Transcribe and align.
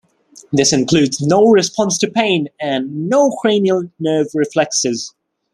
This 0.51 0.73
includes 0.73 1.21
no 1.21 1.45
response 1.45 1.99
to 1.99 2.09
pain 2.09 2.47
and 2.59 3.07
no 3.07 3.29
cranial 3.39 3.83
nerve 3.99 4.29
reflexes. 4.33 5.13